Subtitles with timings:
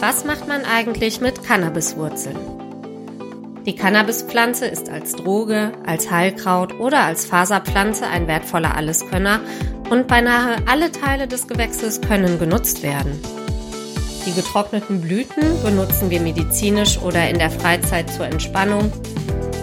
[0.00, 2.36] Was macht man eigentlich mit Cannabiswurzeln?
[3.66, 9.40] Die Cannabispflanze ist als Droge, als Heilkraut oder als Faserpflanze ein wertvoller Alleskönner
[9.90, 13.20] und beinahe alle Teile des Gewächses können genutzt werden.
[14.24, 18.92] Die getrockneten Blüten benutzen wir medizinisch oder in der Freizeit zur Entspannung.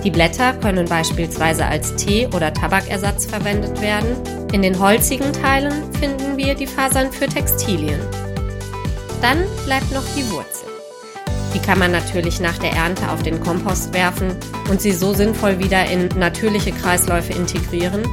[0.04, 4.18] Die Blätter können beispielsweise als Tee- oder Tabakersatz verwendet werden.
[4.52, 8.02] In den holzigen Teilen finden wir die Fasern für Textilien.
[9.26, 10.68] Dann bleibt noch die Wurzel.
[11.52, 14.36] Die kann man natürlich nach der Ernte auf den Kompost werfen
[14.70, 18.04] und sie so sinnvoll wieder in natürliche Kreisläufe integrieren.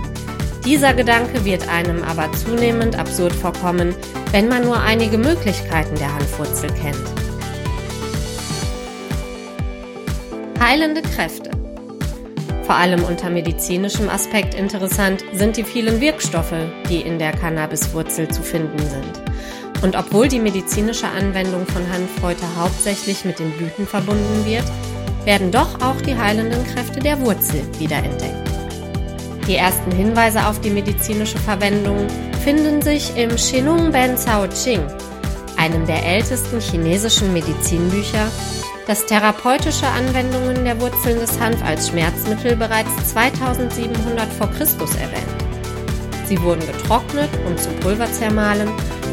[0.65, 3.95] Dieser Gedanke wird einem aber zunehmend absurd vorkommen,
[4.30, 6.97] wenn man nur einige Möglichkeiten der Handwurzel kennt.
[10.61, 11.51] Heilende Kräfte.
[12.62, 16.55] Vor allem unter medizinischem Aspekt interessant sind die vielen Wirkstoffe,
[16.89, 19.22] die in der Cannabiswurzel zu finden sind.
[19.83, 24.65] Und obwohl die medizinische Anwendung von Hanf heute hauptsächlich mit den Blüten verbunden wird,
[25.25, 28.48] werden doch auch die heilenden Kräfte der Wurzel wiederentdeckt.
[29.48, 32.06] Die ersten Hinweise auf die medizinische Verwendung
[32.45, 34.83] finden sich im Shinung Ben Cao Ching,
[35.56, 38.31] einem der ältesten chinesischen Medizinbücher,
[38.87, 44.47] das therapeutische Anwendungen der Wurzeln des Hanf als Schmerzmittel bereits 2700 v.
[44.47, 45.01] Chr.
[45.01, 45.43] erwähnt.
[46.27, 48.71] Sie wurden getrocknet und zu Pulver zermahlen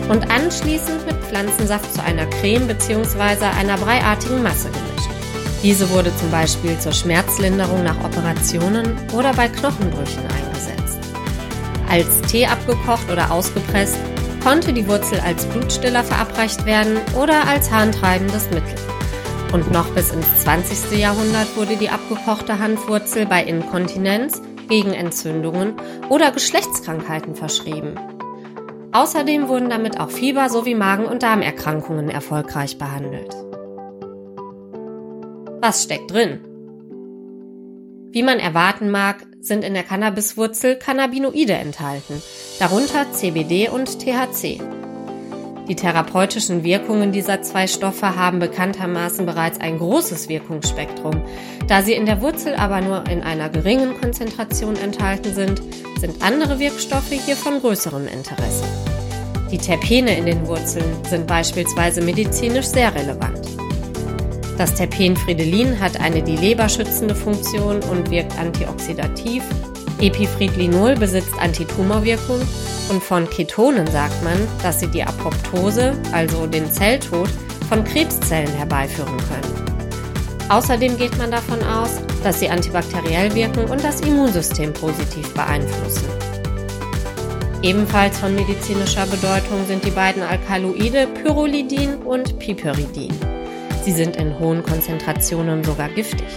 [0.09, 3.45] und anschließend mit Pflanzensaft zu einer Creme bzw.
[3.45, 5.09] einer breiartigen Masse gemischt.
[5.63, 10.99] Diese wurde zum Beispiel zur Schmerzlinderung nach Operationen oder bei Knochenbrüchen eingesetzt.
[11.89, 13.97] Als Tee abgekocht oder ausgepresst
[14.43, 18.75] konnte die Wurzel als Blutstiller verabreicht werden oder als harntreibendes Mittel.
[19.51, 20.97] Und noch bis ins 20.
[20.99, 25.73] Jahrhundert wurde die abgekochte Handwurzel bei Inkontinenz, gegen Entzündungen
[26.09, 27.95] oder Geschlechtskrankheiten verschrieben.
[28.91, 33.35] Außerdem wurden damit auch Fieber sowie Magen- und Darmerkrankungen erfolgreich behandelt.
[35.61, 36.39] Was steckt drin?
[38.11, 42.21] Wie man erwarten mag, sind in der Cannabiswurzel Cannabinoide enthalten,
[42.59, 44.59] darunter CBD und THC.
[45.69, 51.21] Die therapeutischen Wirkungen dieser zwei Stoffe haben bekanntermaßen bereits ein großes Wirkungsspektrum.
[51.67, 55.61] Da sie in der Wurzel aber nur in einer geringen Konzentration enthalten sind,
[55.99, 58.63] sind andere Wirkstoffe hier von größerem Interesse.
[59.51, 63.39] Die Terpene in den Wurzeln sind beispielsweise medizinisch sehr relevant.
[64.57, 69.43] Das Terpen Fridelin hat eine die Leber schützende Funktion und wirkt antioxidativ.
[70.01, 72.39] Epifridlinol besitzt Antitumorwirkung
[72.89, 77.29] und von Ketonen sagt man, dass sie die Apoptose, also den Zelltod,
[77.67, 80.49] von Krebszellen herbeiführen können.
[80.49, 86.07] Außerdem geht man davon aus, dass sie antibakteriell wirken und das Immunsystem positiv beeinflussen.
[87.61, 93.13] Ebenfalls von medizinischer Bedeutung sind die beiden Alkaloide Pyrrolidin und Piperidin.
[93.83, 96.27] Sie sind in hohen Konzentrationen sogar giftig.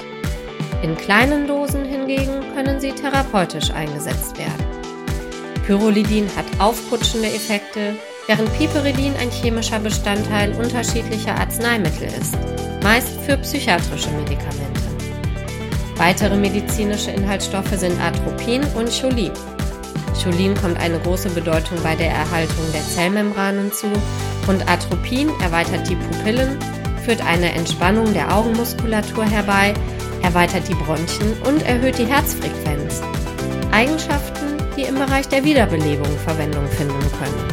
[0.82, 4.66] In kleinen Dosen hingegen können sie therapeutisch eingesetzt werden.
[5.64, 7.94] Pyrrolidin hat aufputschende Effekte,
[8.26, 12.36] während Piperidin ein chemischer Bestandteil unterschiedlicher Arzneimittel ist,
[12.82, 14.82] meist für psychiatrische Medikamente.
[15.96, 19.30] Weitere medizinische Inhaltsstoffe sind Atropin und Cholin.
[20.20, 23.86] Cholin kommt eine große Bedeutung bei der Erhaltung der Zellmembranen zu
[24.48, 26.58] und Atropin erweitert die Pupillen,
[27.04, 29.74] führt eine Entspannung der Augenmuskulatur herbei,
[30.22, 33.02] erweitert die Bronchien und erhöht die Herzfrequenz.
[33.72, 37.48] Eigenschaften, die im Bereich der Wiederbelebung Verwendung finden können.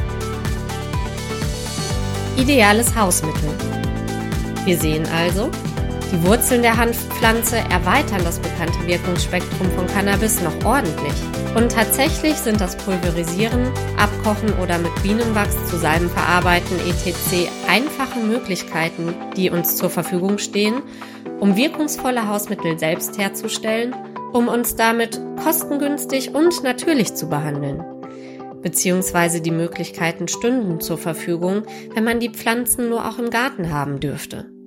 [2.37, 3.49] Ideales Hausmittel.
[4.65, 5.49] Wir sehen also,
[6.11, 11.13] die Wurzeln der Hanfpflanze erweitern das bekannte Wirkungsspektrum von Cannabis noch ordentlich.
[11.55, 17.49] Und tatsächlich sind das Pulverisieren, Abkochen oder mit Bienenwachs zu Salben verarbeiten etc.
[17.67, 20.81] einfache Möglichkeiten, die uns zur Verfügung stehen,
[21.39, 23.95] um wirkungsvolle Hausmittel selbst herzustellen
[24.33, 27.83] um uns damit kostengünstig und natürlich zu behandeln.
[28.61, 33.99] Beziehungsweise die Möglichkeiten stünden zur Verfügung, wenn man die Pflanzen nur auch im Garten haben
[33.99, 34.58] dürfte.